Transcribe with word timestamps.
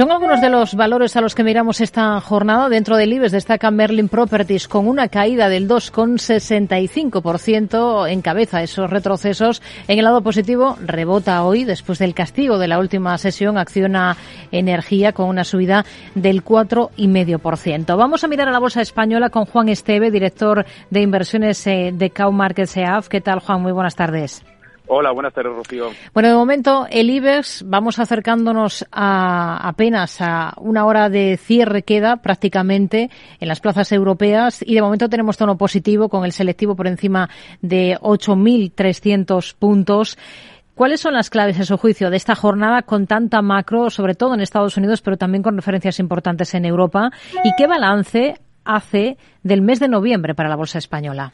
Son 0.00 0.10
algunos 0.10 0.40
de 0.40 0.48
los 0.48 0.74
valores 0.76 1.14
a 1.16 1.20
los 1.20 1.34
que 1.34 1.44
miramos 1.44 1.82
esta 1.82 2.18
jornada. 2.22 2.70
Dentro 2.70 2.96
del 2.96 3.12
IBEX 3.12 3.32
destaca 3.32 3.70
Merlin 3.70 4.08
Properties 4.08 4.66
con 4.66 4.88
una 4.88 5.08
caída 5.08 5.50
del 5.50 5.68
2,65% 5.68 8.10
en 8.10 8.22
cabeza 8.22 8.62
esos 8.62 8.88
retrocesos. 8.88 9.60
En 9.88 9.98
el 9.98 10.06
lado 10.06 10.22
positivo, 10.22 10.78
rebota 10.82 11.44
hoy 11.44 11.64
después 11.64 11.98
del 11.98 12.14
castigo 12.14 12.56
de 12.56 12.68
la 12.68 12.78
última 12.78 13.18
sesión, 13.18 13.58
acciona 13.58 14.16
energía 14.50 15.12
con 15.12 15.28
una 15.28 15.44
subida 15.44 15.84
del 16.14 16.42
4,5%. 16.42 17.98
Vamos 17.98 18.24
a 18.24 18.28
mirar 18.28 18.48
a 18.48 18.52
la 18.52 18.58
bolsa 18.58 18.80
española 18.80 19.28
con 19.28 19.44
Juan 19.44 19.68
Esteve, 19.68 20.10
director 20.10 20.64
de 20.88 21.02
inversiones 21.02 21.66
eh, 21.66 21.90
de 21.92 22.08
Cow 22.08 22.32
Markets 22.32 22.74
EAF. 22.74 23.08
¿Qué 23.08 23.20
tal, 23.20 23.40
Juan? 23.40 23.60
Muy 23.60 23.72
buenas 23.72 23.96
tardes. 23.96 24.42
Hola, 24.92 25.12
buenas 25.12 25.32
tardes, 25.32 25.54
Rocío. 25.54 25.90
Bueno, 26.12 26.30
de 26.30 26.34
momento 26.34 26.84
el 26.90 27.10
IBEX, 27.10 27.62
vamos 27.64 28.00
acercándonos 28.00 28.84
a 28.90 29.68
apenas 29.68 30.20
a 30.20 30.52
una 30.56 30.84
hora 30.84 31.08
de 31.08 31.36
cierre 31.36 31.84
queda 31.84 32.16
prácticamente 32.16 33.08
en 33.38 33.46
las 33.46 33.60
plazas 33.60 33.92
europeas 33.92 34.64
y 34.66 34.74
de 34.74 34.82
momento 34.82 35.08
tenemos 35.08 35.36
tono 35.36 35.56
positivo 35.56 36.08
con 36.08 36.24
el 36.24 36.32
selectivo 36.32 36.74
por 36.74 36.88
encima 36.88 37.30
de 37.62 37.98
8.300 38.00 39.54
puntos. 39.56 40.18
¿Cuáles 40.74 41.00
son 41.00 41.14
las 41.14 41.30
claves, 41.30 41.60
a 41.60 41.64
su 41.64 41.76
juicio, 41.76 42.10
de 42.10 42.16
esta 42.16 42.34
jornada 42.34 42.82
con 42.82 43.06
tanta 43.06 43.42
macro, 43.42 43.90
sobre 43.90 44.16
todo 44.16 44.34
en 44.34 44.40
Estados 44.40 44.76
Unidos, 44.76 45.02
pero 45.02 45.16
también 45.16 45.44
con 45.44 45.54
referencias 45.54 46.00
importantes 46.00 46.52
en 46.54 46.64
Europa? 46.64 47.12
¿Y 47.44 47.52
qué 47.56 47.68
balance 47.68 48.40
hace 48.64 49.18
del 49.44 49.62
mes 49.62 49.78
de 49.78 49.86
noviembre 49.86 50.34
para 50.34 50.48
la 50.48 50.56
bolsa 50.56 50.78
española? 50.78 51.32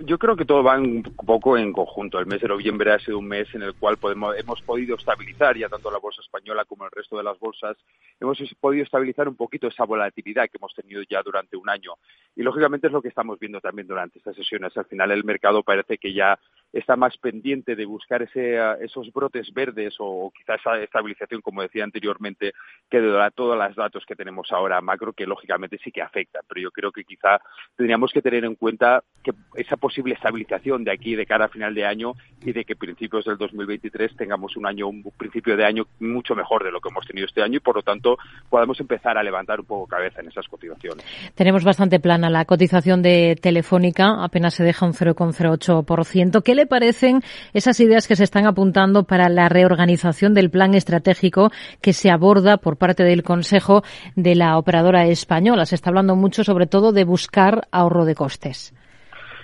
Yo 0.00 0.16
creo 0.16 0.36
que 0.36 0.44
todo 0.44 0.62
va 0.62 0.78
un 0.78 1.02
poco 1.02 1.58
en 1.58 1.72
conjunto. 1.72 2.20
El 2.20 2.26
mes 2.26 2.40
de 2.40 2.46
noviembre 2.46 2.92
ha 2.92 3.00
sido 3.00 3.18
un 3.18 3.26
mes 3.26 3.52
en 3.54 3.62
el 3.62 3.74
cual 3.74 3.96
podemos, 3.96 4.36
hemos 4.38 4.62
podido 4.62 4.94
estabilizar, 4.94 5.56
ya 5.56 5.68
tanto 5.68 5.90
la 5.90 5.98
bolsa 5.98 6.20
española 6.20 6.64
como 6.64 6.84
el 6.84 6.92
resto 6.92 7.16
de 7.16 7.24
las 7.24 7.36
bolsas, 7.40 7.76
hemos 8.20 8.38
podido 8.60 8.84
estabilizar 8.84 9.28
un 9.28 9.34
poquito 9.34 9.66
esa 9.66 9.84
volatilidad 9.84 10.44
que 10.44 10.58
hemos 10.58 10.72
tenido 10.72 11.02
ya 11.10 11.20
durante 11.22 11.56
un 11.56 11.68
año. 11.68 11.94
Y 12.36 12.42
lógicamente 12.42 12.86
es 12.86 12.92
lo 12.92 13.02
que 13.02 13.08
estamos 13.08 13.40
viendo 13.40 13.60
también 13.60 13.88
durante 13.88 14.18
estas 14.18 14.36
sesiones. 14.36 14.76
Al 14.76 14.84
final 14.84 15.10
el 15.10 15.24
mercado 15.24 15.64
parece 15.64 15.98
que 15.98 16.14
ya 16.14 16.38
está 16.72 16.96
más 16.96 17.16
pendiente 17.18 17.76
de 17.76 17.86
buscar 17.86 18.22
ese, 18.22 18.58
esos 18.80 19.12
brotes 19.12 19.52
verdes 19.52 19.94
o, 19.98 20.30
quizás 20.36 20.60
esa 20.60 20.80
estabilización, 20.82 21.40
como 21.40 21.62
decía 21.62 21.84
anteriormente, 21.84 22.52
que 22.90 23.00
de 23.00 23.30
todos 23.34 23.56
los 23.56 23.76
datos 23.76 24.04
que 24.06 24.16
tenemos 24.16 24.50
ahora 24.52 24.80
macro, 24.80 25.12
que 25.12 25.26
lógicamente 25.26 25.78
sí 25.82 25.90
que 25.90 26.02
afectan. 26.02 26.42
Pero 26.48 26.60
yo 26.60 26.70
creo 26.70 26.92
que 26.92 27.04
quizá 27.04 27.40
tendríamos 27.76 28.12
que 28.12 28.22
tener 28.22 28.44
en 28.44 28.54
cuenta 28.54 29.02
que 29.22 29.32
esa 29.54 29.76
posible 29.76 30.14
estabilización 30.14 30.84
de 30.84 30.92
aquí 30.92 31.14
de 31.14 31.26
cara 31.26 31.46
a 31.46 31.48
final 31.48 31.74
de 31.74 31.84
año 31.84 32.12
y 32.42 32.52
de 32.52 32.64
que 32.64 32.76
principios 32.76 33.24
del 33.24 33.36
2023 33.38 34.16
tengamos 34.16 34.56
un 34.56 34.66
año, 34.66 34.88
un 34.88 35.02
principio 35.16 35.56
de 35.56 35.64
año 35.64 35.86
mucho 36.00 36.34
mejor 36.34 36.64
de 36.64 36.70
lo 36.70 36.80
que 36.80 36.88
hemos 36.88 37.06
tenido 37.06 37.26
este 37.26 37.42
año 37.42 37.56
y 37.56 37.60
por 37.60 37.76
lo 37.76 37.82
tanto 37.82 38.18
podamos 38.48 38.78
empezar 38.80 39.18
a 39.18 39.22
levantar 39.22 39.60
un 39.60 39.66
poco 39.66 39.86
cabeza 39.86 40.20
en 40.20 40.28
esas 40.28 40.46
cotizaciones. 40.48 41.04
Tenemos 41.34 41.64
bastante 41.64 42.00
plana 42.00 42.30
la 42.30 42.44
cotización 42.44 43.02
de 43.02 43.36
Telefónica, 43.40 44.22
apenas 44.22 44.54
se 44.54 44.64
deja 44.64 44.86
un 44.86 44.92
0,08%. 44.92 46.42
¿Qué 46.42 46.54
le 46.58 46.66
parecen 46.66 47.22
esas 47.54 47.78
ideas 47.78 48.08
que 48.08 48.16
se 48.16 48.24
están 48.24 48.46
apuntando 48.46 49.04
para 49.04 49.28
la 49.28 49.48
reorganización 49.48 50.34
del 50.34 50.50
plan 50.50 50.74
estratégico 50.74 51.50
que 51.80 51.92
se 51.92 52.10
aborda 52.10 52.56
por 52.56 52.76
parte 52.76 53.04
del 53.04 53.22
Consejo 53.22 53.82
de 54.16 54.34
la 54.34 54.58
operadora 54.58 55.06
española? 55.06 55.66
Se 55.66 55.76
está 55.76 55.90
hablando 55.90 56.16
mucho 56.16 56.42
sobre 56.42 56.66
todo 56.66 56.92
de 56.92 57.04
buscar 57.04 57.68
ahorro 57.70 58.04
de 58.04 58.16
costes. 58.16 58.74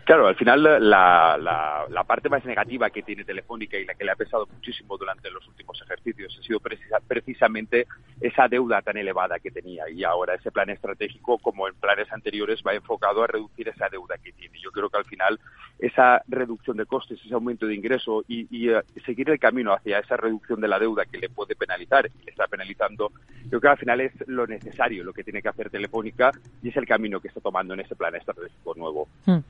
Claro, 0.05 0.27
al 0.27 0.37
final 0.37 0.63
la, 0.63 1.39
la, 1.39 1.87
la, 1.89 2.05
parte 2.05 2.29
más 2.29 2.45
negativa 2.45 2.91
que 2.91 3.03
tiene 3.03 3.25
Telefónica 3.25 3.79
y 3.79 3.87
la 3.87 3.95
que 3.95 4.05
le 4.05 4.11
ha 4.11 4.17
pesado 4.17 4.47
muchísimo 4.53 4.99
durante 4.99 5.31
los 5.31 5.47
últimos 5.49 5.81
ejercicios 5.81 6.37
ha 6.39 6.43
sido 6.43 6.61
precisamente 7.09 7.87
esa 8.25 8.49
deuda 8.49 8.81
tan 8.81 8.97
elevada 8.97 9.39
que 9.39 9.51
tenía 9.51 9.85
y 9.91 10.03
ahora 10.03 10.35
ese 10.35 10.51
plan 10.51 10.71
estratégico, 10.71 11.37
como 11.39 11.69
en 11.69 11.75
planes 11.75 12.11
anteriores, 12.11 12.63
va 12.67 12.73
enfocado 12.73 13.23
a 13.23 13.27
reducir 13.27 13.69
esa 13.69 13.87
deuda 13.91 14.17
que 14.17 14.33
tiene. 14.33 14.59
Yo 14.63 14.71
creo 14.71 14.89
que 14.89 14.97
al 14.97 15.05
final 15.05 15.39
esa 15.79 16.23
reducción 16.27 16.79
de 16.79 16.87
costes, 16.87 17.21
ese 17.23 17.35
aumento 17.35 17.67
de 17.67 17.75
ingreso 17.75 18.25
y, 18.27 18.47
y 18.51 18.71
uh, 18.71 18.81
seguir 19.05 19.29
el 19.29 19.39
camino 19.39 19.75
hacia 19.75 19.99
esa 19.99 20.17
reducción 20.17 20.59
de 20.63 20.69
la 20.69 20.79
deuda 20.79 21.05
que 21.05 21.19
le 21.19 21.29
puede 21.29 21.55
penalizar 21.55 22.07
y 22.07 22.25
le 22.25 22.31
está 22.31 22.47
penalizando, 22.47 23.13
yo 23.45 23.61
creo 23.61 23.61
que 23.61 23.69
al 23.69 23.79
final 23.79 24.01
es 24.01 24.13
lo 24.27 24.47
necesario, 24.47 25.05
lo 25.05 25.13
que 25.13 25.23
tiene 25.23 25.43
que 25.43 25.51
hacer 25.51 25.69
Telefónica 25.69 26.31
y 26.63 26.71
es 26.71 26.77
el 26.79 26.87
camino 26.87 27.21
que 27.21 27.29
está 27.29 27.41
tomando 27.41 27.75
en 27.75 27.81
ese 27.81 27.95
plan 27.95 28.15
estratégico 28.15 28.75
nuevo. 28.75 29.07
Hmm. 29.27 29.41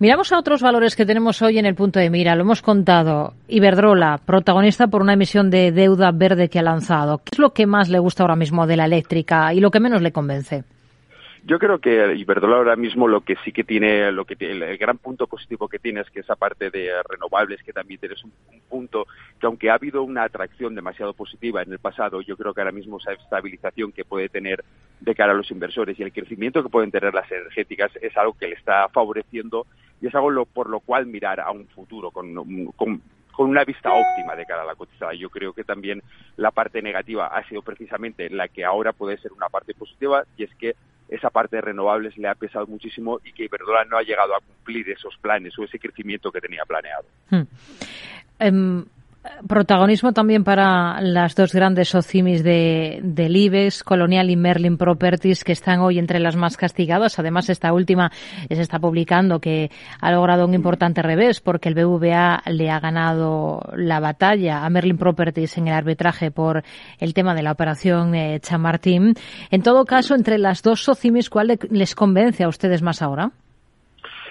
Miramos 0.00 0.32
a 0.32 0.38
otros 0.38 0.60
valores 0.60 0.96
que 0.96 1.06
tenemos 1.06 1.40
hoy 1.40 1.58
en 1.58 1.66
el 1.66 1.76
punto 1.76 2.00
de 2.00 2.10
mira. 2.10 2.34
Lo 2.34 2.42
hemos 2.42 2.62
contado. 2.62 3.34
Iberdrola, 3.46 4.18
protagonista 4.24 4.88
por 4.88 5.02
una 5.02 5.12
emisión 5.12 5.50
de 5.50 5.70
deuda 5.70 6.10
verde 6.10 6.48
que 6.48 6.58
ha 6.58 6.62
lanzado. 6.62 7.18
¿Qué 7.18 7.30
es 7.32 7.38
lo 7.38 7.52
que 7.52 7.66
más 7.66 7.88
le 7.94 8.00
gusta 8.00 8.24
ahora 8.24 8.36
mismo 8.36 8.66
de 8.66 8.76
la 8.76 8.86
eléctrica 8.86 9.54
y 9.54 9.60
lo 9.60 9.70
que 9.70 9.80
menos 9.80 10.02
le 10.02 10.12
convence? 10.12 10.64
Yo 11.46 11.58
creo 11.58 11.78
que 11.78 12.14
Iberdrola 12.16 12.56
ahora 12.56 12.74
mismo 12.74 13.06
lo 13.06 13.20
que 13.20 13.36
sí 13.44 13.52
que 13.52 13.64
tiene, 13.64 14.10
lo 14.12 14.24
que 14.24 14.34
el 14.40 14.78
gran 14.78 14.96
punto 14.96 15.26
positivo 15.26 15.68
que 15.68 15.78
tiene 15.78 16.00
es 16.00 16.10
que 16.10 16.20
esa 16.20 16.36
parte 16.36 16.70
de 16.70 16.90
renovables 17.06 17.62
que 17.62 17.72
también 17.72 18.00
tienes 18.00 18.24
un, 18.24 18.32
punto 18.68 19.06
que 19.38 19.46
aunque 19.46 19.68
ha 19.68 19.74
habido 19.74 20.02
una 20.02 20.24
atracción 20.24 20.74
demasiado 20.74 21.12
positiva 21.12 21.62
en 21.62 21.70
el 21.70 21.78
pasado, 21.78 22.22
yo 22.22 22.36
creo 22.38 22.54
que 22.54 22.62
ahora 22.62 22.72
mismo 22.72 22.98
esa 22.98 23.12
estabilización 23.12 23.92
que 23.92 24.06
puede 24.06 24.30
tener 24.30 24.64
de 25.00 25.14
cara 25.14 25.32
a 25.32 25.36
los 25.36 25.50
inversores 25.50 25.98
y 26.00 26.02
el 26.02 26.14
crecimiento 26.14 26.62
que 26.62 26.70
pueden 26.70 26.90
tener 26.90 27.12
las 27.12 27.30
energéticas 27.30 27.92
es 28.00 28.16
algo 28.16 28.32
que 28.32 28.48
le 28.48 28.54
está 28.54 28.88
favoreciendo 28.88 29.66
y 30.00 30.06
es 30.06 30.14
algo 30.14 30.46
por 30.46 30.70
lo 30.70 30.80
cual 30.80 31.06
mirar 31.06 31.40
a 31.40 31.50
un 31.50 31.68
futuro 31.68 32.10
con 32.10 32.34
con 33.36 33.48
una 33.48 33.64
vista 33.64 33.92
óptima 33.92 34.36
de 34.36 34.46
cara 34.46 34.62
a 34.62 34.66
la 34.66 34.74
cotizada. 34.74 35.14
Yo 35.14 35.30
creo 35.30 35.52
que 35.52 35.64
también 35.64 36.02
la 36.36 36.50
parte 36.50 36.82
negativa 36.82 37.26
ha 37.26 37.46
sido 37.48 37.62
precisamente 37.62 38.30
la 38.30 38.48
que 38.48 38.64
ahora 38.64 38.92
puede 38.92 39.18
ser 39.18 39.32
una 39.32 39.48
parte 39.48 39.74
positiva 39.74 40.24
y 40.36 40.44
es 40.44 40.54
que 40.54 40.74
esa 41.08 41.30
parte 41.30 41.56
de 41.56 41.62
renovables 41.62 42.16
le 42.16 42.28
ha 42.28 42.34
pesado 42.34 42.66
muchísimo 42.66 43.20
y 43.24 43.32
que 43.32 43.44
Iberdrola 43.44 43.84
no 43.84 43.98
ha 43.98 44.02
llegado 44.02 44.34
a 44.34 44.40
cumplir 44.40 44.88
esos 44.88 45.16
planes 45.18 45.58
o 45.58 45.64
ese 45.64 45.78
crecimiento 45.78 46.32
que 46.32 46.40
tenía 46.40 46.64
planeado. 46.64 47.04
Hmm. 47.30 47.42
Em, 48.38 48.84
Protagonismo 49.48 50.12
también 50.12 50.44
para 50.44 51.00
las 51.00 51.34
dos 51.34 51.54
grandes 51.54 51.88
socimis 51.88 52.44
de, 52.44 53.00
del 53.02 53.34
IBEX, 53.34 53.82
Colonial 53.82 54.28
y 54.28 54.36
Merlin 54.36 54.76
Properties, 54.76 55.44
que 55.44 55.52
están 55.52 55.80
hoy 55.80 55.98
entre 55.98 56.20
las 56.20 56.36
más 56.36 56.58
castigadas. 56.58 57.18
Además, 57.18 57.48
esta 57.48 57.72
última 57.72 58.12
se 58.48 58.60
está 58.60 58.78
publicando 58.78 59.40
que 59.40 59.70
ha 60.00 60.10
logrado 60.12 60.44
un 60.44 60.52
importante 60.52 61.00
revés 61.00 61.40
porque 61.40 61.70
el 61.70 61.74
BVA 61.74 62.42
le 62.46 62.70
ha 62.70 62.80
ganado 62.80 63.62
la 63.74 63.98
batalla 63.98 64.64
a 64.64 64.68
Merlin 64.68 64.98
Properties 64.98 65.56
en 65.56 65.68
el 65.68 65.74
arbitraje 65.74 66.30
por 66.30 66.62
el 66.98 67.14
tema 67.14 67.34
de 67.34 67.42
la 67.42 67.52
operación 67.52 68.14
eh, 68.14 68.40
Chamartín. 68.40 69.14
En 69.50 69.62
todo 69.62 69.86
caso, 69.86 70.14
entre 70.14 70.36
las 70.36 70.62
dos 70.62 70.84
socimis, 70.84 71.30
¿cuál 71.30 71.58
les 71.70 71.94
convence 71.94 72.44
a 72.44 72.48
ustedes 72.48 72.82
más 72.82 73.00
ahora? 73.00 73.32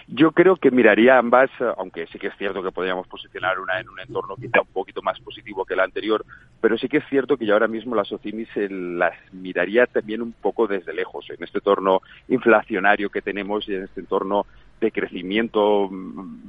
Yo 0.07 0.31
creo 0.31 0.57
que 0.57 0.71
miraría 0.71 1.17
ambas, 1.17 1.49
aunque 1.77 2.07
sí 2.07 2.19
que 2.19 2.27
es 2.27 2.37
cierto 2.37 2.61
que 2.61 2.71
podríamos 2.71 3.07
posicionar 3.07 3.59
una 3.59 3.79
en 3.79 3.89
un 3.89 3.99
entorno 3.99 4.35
quizá 4.35 4.61
un 4.61 4.67
poquito 4.67 5.01
más 5.01 5.19
positivo 5.21 5.65
que 5.65 5.75
la 5.75 5.83
anterior, 5.83 6.25
pero 6.59 6.77
sí 6.77 6.89
que 6.89 6.97
es 6.97 7.05
cierto 7.09 7.37
que 7.37 7.45
yo 7.45 7.53
ahora 7.53 7.67
mismo 7.67 7.95
las 7.95 8.11
OCIMIS 8.11 8.49
las 8.69 9.13
miraría 9.31 9.85
también 9.85 10.21
un 10.21 10.33
poco 10.33 10.67
desde 10.67 10.93
lejos, 10.93 11.29
en 11.29 11.43
este 11.43 11.59
entorno 11.59 12.01
inflacionario 12.27 13.09
que 13.09 13.21
tenemos 13.21 13.67
y 13.69 13.75
en 13.75 13.83
este 13.83 14.01
entorno 14.01 14.45
de 14.79 14.91
crecimiento 14.91 15.89
mm, 15.89 16.43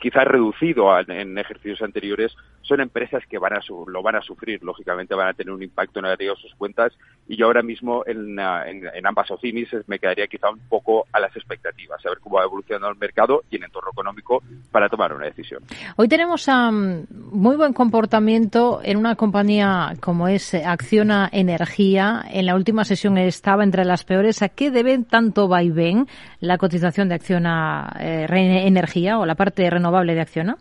quizás 0.00 0.24
reducido 0.24 0.98
en 0.98 1.38
ejercicios 1.38 1.82
anteriores 1.82 2.34
son 2.62 2.80
empresas 2.80 3.22
que 3.28 3.38
van 3.38 3.52
a 3.52 3.60
lo 3.86 4.02
van 4.02 4.16
a 4.16 4.22
sufrir, 4.22 4.62
lógicamente 4.62 5.14
van 5.14 5.28
a 5.28 5.34
tener 5.34 5.52
un 5.52 5.62
impacto 5.62 6.00
negativo 6.00 6.34
en 6.34 6.40
sus 6.40 6.54
cuentas 6.54 6.92
y 7.28 7.36
yo 7.36 7.46
ahora 7.46 7.62
mismo 7.62 8.04
en, 8.06 8.38
en, 8.38 9.06
ambas 9.06 9.30
OCIMIS 9.30 9.68
me 9.86 9.98
quedaría 9.98 10.26
quizá 10.26 10.50
un 10.50 10.60
poco 10.68 11.06
a 11.12 11.20
las 11.20 11.34
expectativas, 11.36 12.04
a 12.04 12.08
ver 12.08 12.18
cómo 12.20 12.36
va 12.36 12.44
evolucionando 12.44 12.88
el 12.88 12.96
mercado 12.96 13.42
y 13.50 13.56
el 13.56 13.64
entorno 13.64 13.90
económico 13.92 14.42
para 14.70 14.88
tomar 14.88 15.12
una 15.12 15.26
decisión. 15.26 15.62
Hoy 15.96 16.08
tenemos 16.08 16.48
um, 16.48 17.04
muy 17.32 17.56
buen 17.56 17.72
comportamiento 17.72 18.80
en 18.82 18.96
una 18.96 19.14
compañía 19.14 19.94
como 20.00 20.28
es 20.28 20.54
Acciona 20.54 21.28
Energía. 21.32 22.24
En 22.30 22.46
la 22.46 22.54
última 22.54 22.84
sesión 22.84 23.18
estaba 23.18 23.64
entre 23.64 23.84
las 23.84 24.04
peores. 24.04 24.42
¿A 24.42 24.48
qué 24.48 24.70
deben 24.70 25.04
tanto 25.04 25.48
vaivén 25.48 26.06
la 26.40 26.58
cotización 26.58 27.08
de 27.08 27.16
Acciona 27.16 27.63
eh, 28.00 28.26
energía 28.66 29.18
o 29.18 29.26
la 29.26 29.34
parte 29.34 29.68
renovable 29.70 30.14
de 30.14 30.20
Acciona? 30.20 30.56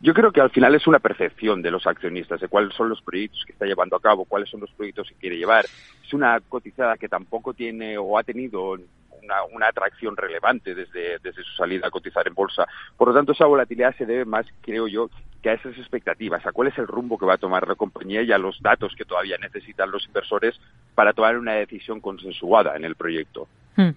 Yo 0.00 0.12
creo 0.12 0.30
que 0.30 0.40
al 0.40 0.50
final 0.50 0.74
es 0.74 0.86
una 0.86 0.98
percepción 0.98 1.62
de 1.62 1.70
los 1.70 1.86
accionistas 1.86 2.40
de 2.40 2.48
cuáles 2.48 2.74
son 2.74 2.88
los 2.88 3.00
proyectos 3.00 3.42
que 3.46 3.52
está 3.52 3.64
llevando 3.64 3.96
a 3.96 4.00
cabo, 4.00 4.24
cuáles 4.24 4.50
son 4.50 4.60
los 4.60 4.70
proyectos 4.72 5.08
que 5.08 5.14
quiere 5.14 5.38
llevar. 5.38 5.64
Es 5.64 6.12
una 6.12 6.38
cotizada 6.40 6.96
que 6.96 7.08
tampoco 7.08 7.54
tiene 7.54 7.96
o 7.96 8.18
ha 8.18 8.22
tenido 8.22 8.72
una, 8.72 9.42
una, 9.52 9.68
atracción 9.68 10.16
relevante 10.16 10.74
desde, 10.74 11.18
desde 11.18 11.42
su 11.42 11.54
salida 11.56 11.88
a 11.88 11.90
cotizar 11.90 12.28
en 12.28 12.34
bolsa. 12.34 12.66
Por 12.96 13.08
lo 13.08 13.14
tanto, 13.14 13.32
esa 13.32 13.46
volatilidad 13.46 13.96
se 13.96 14.04
debe 14.04 14.24
más, 14.26 14.46
creo 14.60 14.86
yo, 14.86 15.08
que 15.42 15.50
a 15.50 15.54
esas 15.54 15.76
expectativas, 15.78 16.44
a 16.46 16.52
cuál 16.52 16.68
es 16.68 16.78
el 16.78 16.86
rumbo 16.86 17.18
que 17.18 17.26
va 17.26 17.34
a 17.34 17.38
tomar 17.38 17.66
la 17.66 17.74
compañía 17.74 18.22
y 18.22 18.32
a 18.32 18.38
los 18.38 18.60
datos 18.60 18.94
que 18.96 19.04
todavía 19.04 19.38
necesitan 19.38 19.90
los 19.90 20.06
inversores 20.06 20.60
para 20.94 21.12
tomar 21.12 21.38
una 21.38 21.54
decisión 21.54 22.00
consensuada 22.00 22.76
en 22.76 22.84
el 22.84 22.96
proyecto. 22.96 23.48
Hmm. 23.76 23.90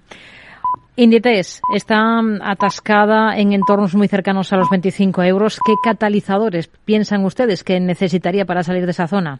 Inditex 0.95 1.62
está 1.74 2.19
atascada 2.42 3.38
en 3.38 3.54
entornos 3.54 3.95
muy 3.95 4.10
cercanos 4.10 4.51
a 4.51 4.57
los 4.57 4.69
25 4.69 5.24
euros. 5.24 5.60
¿Qué 5.66 5.74
catalizadores 5.81 6.68
piensan 6.83 7.24
ustedes 7.24 7.63
que 7.63 7.80
necesitaría 7.80 8.45
para 8.45 8.63
salir 8.63 8.86
de 8.86 8.92
esa 8.92 9.07
zona? 9.07 9.39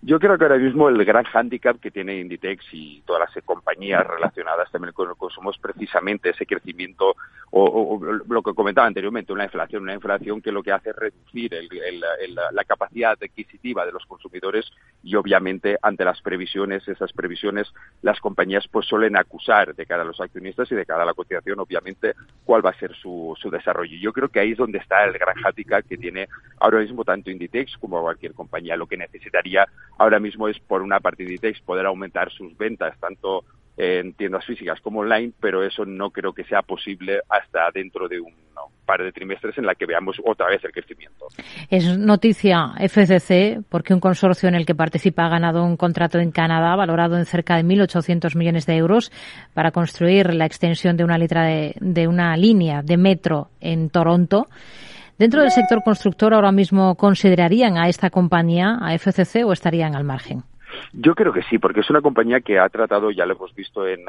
Yo 0.00 0.20
creo 0.20 0.38
que 0.38 0.44
ahora 0.44 0.58
mismo 0.58 0.88
el 0.88 1.04
gran 1.04 1.24
hándicap 1.24 1.80
que 1.80 1.90
tiene 1.90 2.20
Inditex 2.20 2.64
y 2.72 3.02
todas 3.02 3.28
las 3.34 3.44
compañías 3.44 4.06
relacionadas 4.06 4.70
también 4.70 4.92
con 4.92 5.10
el 5.10 5.16
consumo 5.16 5.50
es 5.50 5.58
precisamente 5.58 6.30
ese 6.30 6.46
crecimiento 6.46 7.16
o, 7.50 8.00
lo 8.28 8.42
que 8.42 8.54
comentaba 8.54 8.86
anteriormente, 8.86 9.32
una 9.32 9.44
inflación, 9.44 9.82
una 9.82 9.94
inflación 9.94 10.40
que 10.40 10.52
lo 10.52 10.62
que 10.62 10.70
hace 10.70 10.90
es 10.90 10.96
reducir 10.96 11.50
la 12.52 12.64
capacidad 12.64 13.12
adquisitiva 13.12 13.86
de 13.86 13.92
los 13.92 14.04
consumidores 14.06 14.70
y 15.02 15.14
obviamente 15.16 15.78
ante 15.82 16.04
las 16.04 16.20
previsiones, 16.20 16.86
esas 16.86 17.12
previsiones, 17.12 17.72
las 18.02 18.20
compañías 18.20 18.68
pues 18.68 18.86
suelen 18.86 19.16
acusar 19.16 19.74
de 19.74 19.86
cara 19.86 20.02
a 20.02 20.06
los 20.06 20.20
accionistas 20.20 20.70
y 20.70 20.74
de 20.74 20.86
cara 20.86 21.02
a 21.02 21.06
la 21.06 21.14
cotización, 21.14 21.58
obviamente, 21.58 22.14
cuál 22.44 22.64
va 22.64 22.70
a 22.70 22.78
ser 22.78 22.94
su, 22.94 23.34
su 23.40 23.50
desarrollo. 23.50 23.96
Yo 23.98 24.12
creo 24.12 24.28
que 24.28 24.40
ahí 24.40 24.52
es 24.52 24.58
donde 24.58 24.78
está 24.78 25.04
el 25.04 25.14
gran 25.14 25.36
hándicap 25.36 25.86
que 25.86 25.96
tiene 25.96 26.28
ahora 26.60 26.80
mismo 26.80 27.04
tanto 27.04 27.30
Inditex 27.30 27.78
como 27.78 28.00
cualquier 28.02 28.34
compañía. 28.34 28.76
Lo 28.76 28.86
que 28.86 28.96
necesitaría 28.96 29.66
ahora 29.96 30.20
mismo 30.20 30.48
es, 30.48 30.58
por 30.58 30.82
una 30.82 31.00
parte, 31.00 31.22
Inditex 31.22 31.60
poder 31.60 31.86
aumentar 31.86 32.30
sus 32.30 32.56
ventas, 32.56 32.98
tanto 32.98 33.44
en 33.76 34.12
tiendas 34.14 34.44
físicas 34.44 34.80
como 34.80 35.00
online, 35.00 35.32
pero 35.40 35.62
eso 35.62 35.84
no 35.84 36.10
creo 36.10 36.32
que 36.32 36.44
sea 36.44 36.62
posible 36.62 37.20
hasta 37.28 37.70
dentro 37.72 38.08
de 38.08 38.18
un 38.18 38.34
par 38.84 39.02
de 39.02 39.12
trimestres 39.12 39.56
en 39.58 39.66
la 39.66 39.74
que 39.74 39.86
veamos 39.86 40.16
otra 40.24 40.48
vez 40.48 40.64
el 40.64 40.72
crecimiento. 40.72 41.26
Es 41.70 41.96
noticia 41.98 42.72
FCC 42.78 43.62
porque 43.68 43.92
un 43.92 44.00
consorcio 44.00 44.48
en 44.48 44.54
el 44.54 44.64
que 44.64 44.74
participa 44.74 45.26
ha 45.26 45.28
ganado 45.28 45.62
un 45.62 45.76
contrato 45.76 46.18
en 46.18 46.32
Canadá 46.32 46.74
valorado 46.74 47.18
en 47.18 47.26
cerca 47.26 47.56
de 47.56 47.64
1.800 47.64 48.34
millones 48.34 48.64
de 48.64 48.76
euros 48.76 49.12
para 49.52 49.70
construir 49.72 50.32
la 50.34 50.46
extensión 50.46 50.96
de 50.96 51.04
una, 51.04 51.18
de, 51.18 51.74
de 51.78 52.08
una 52.08 52.34
línea 52.36 52.82
de 52.82 52.96
metro 52.96 53.50
en 53.60 53.90
Toronto. 53.90 54.48
Dentro 55.18 55.42
del 55.42 55.50
sector 55.50 55.82
constructor 55.82 56.32
ahora 56.32 56.52
mismo 56.52 56.94
considerarían 56.94 57.76
a 57.76 57.88
esta 57.88 58.08
compañía, 58.08 58.78
a 58.80 58.96
FCC, 58.96 59.44
o 59.44 59.52
estarían 59.52 59.96
al 59.96 60.04
margen. 60.04 60.44
Yo 60.92 61.16
creo 61.16 61.32
que 61.32 61.42
sí, 61.42 61.58
porque 61.58 61.80
es 61.80 61.90
una 61.90 62.00
compañía 62.00 62.40
que 62.40 62.60
ha 62.60 62.68
tratado, 62.68 63.10
ya 63.10 63.26
lo 63.26 63.34
hemos 63.34 63.52
visto 63.52 63.88
en, 63.88 64.04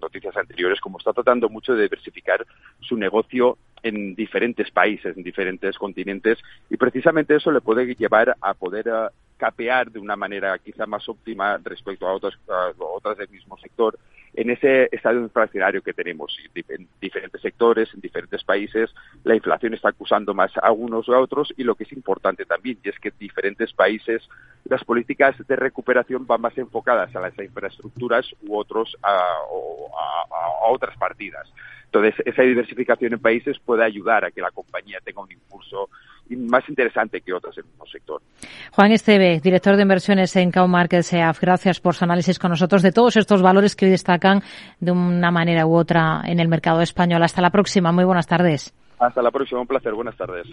noticias 0.00 0.34
anteriores, 0.34 0.80
como 0.80 0.96
está 0.96 1.12
tratando 1.12 1.50
mucho 1.50 1.74
de 1.74 1.82
diversificar 1.82 2.46
su 2.80 2.96
negocio 2.96 3.58
en 3.82 4.14
diferentes 4.14 4.70
países, 4.70 5.14
en 5.14 5.22
diferentes 5.22 5.76
continentes, 5.76 6.38
y 6.70 6.78
precisamente 6.78 7.36
eso 7.36 7.50
le 7.50 7.60
puede 7.60 7.94
llevar 7.94 8.34
a 8.40 8.54
poder 8.54 8.88
eh, 8.88 9.08
capear 9.36 9.90
de 9.90 9.98
una 9.98 10.16
manera 10.16 10.58
quizá 10.58 10.86
más 10.86 11.06
óptima 11.06 11.58
respecto 11.62 12.06
a 12.06 12.14
otras, 12.14 12.34
a 12.48 12.72
otras 12.78 13.18
del 13.18 13.28
mismo 13.28 13.58
sector 13.58 13.98
en 14.34 14.50
ese 14.50 14.88
estadio 14.92 15.20
inflacionario 15.20 15.82
que 15.82 15.92
tenemos 15.92 16.36
en 16.54 16.88
diferentes 17.00 17.40
sectores, 17.40 17.92
en 17.94 18.00
diferentes 18.00 18.44
países, 18.44 18.90
la 19.24 19.34
inflación 19.34 19.74
está 19.74 19.88
acusando 19.88 20.34
más 20.34 20.52
a 20.62 20.70
unos 20.70 21.08
o 21.08 21.14
a 21.14 21.20
otros 21.20 21.52
y 21.56 21.64
lo 21.64 21.74
que 21.74 21.84
es 21.84 21.92
importante 21.92 22.44
también 22.44 22.78
y 22.82 22.88
es 22.88 22.98
que 22.98 23.08
en 23.08 23.14
diferentes 23.18 23.72
países 23.72 24.28
las 24.64 24.84
políticas 24.84 25.36
de 25.46 25.56
recuperación 25.56 26.26
van 26.26 26.40
más 26.40 26.56
enfocadas 26.56 27.14
a 27.16 27.20
las 27.20 27.36
infraestructuras 27.38 28.26
u 28.42 28.56
otros 28.56 28.96
a, 29.02 29.18
a 29.18 30.70
otras 30.70 30.96
partidas. 30.96 31.50
Entonces, 31.92 32.14
esa 32.24 32.42
diversificación 32.42 33.12
en 33.14 33.18
países 33.18 33.58
puede 33.58 33.84
ayudar 33.84 34.24
a 34.24 34.30
que 34.30 34.40
la 34.40 34.50
compañía 34.52 34.98
tenga 35.04 35.22
un 35.22 35.32
impulso 35.32 35.88
más 36.36 36.68
interesante 36.68 37.20
que 37.20 37.32
otras 37.32 37.58
en 37.58 37.64
el 37.64 37.70
mismo 37.70 37.86
sector. 37.86 38.22
Juan 38.70 38.92
Esteve, 38.92 39.40
director 39.40 39.74
de 39.74 39.82
inversiones 39.82 40.36
en 40.36 40.52
Cow 40.52 40.68
Markets 40.68 41.12
EAF, 41.12 41.40
gracias 41.40 41.80
por 41.80 41.94
su 41.94 42.04
análisis 42.04 42.38
con 42.38 42.50
nosotros 42.50 42.82
de 42.82 42.92
todos 42.92 43.16
estos 43.16 43.42
valores 43.42 43.74
que 43.74 43.86
hoy 43.86 43.90
destacan 43.90 44.40
de 44.78 44.92
una 44.92 45.32
manera 45.32 45.66
u 45.66 45.74
otra 45.74 46.22
en 46.24 46.38
el 46.38 46.46
mercado 46.46 46.80
español. 46.80 47.24
Hasta 47.24 47.42
la 47.42 47.50
próxima. 47.50 47.90
Muy 47.90 48.04
buenas 48.04 48.28
tardes. 48.28 48.72
Hasta 49.00 49.22
la 49.22 49.32
próxima. 49.32 49.60
Un 49.60 49.66
placer. 49.66 49.92
Buenas 49.92 50.16
tardes. 50.16 50.46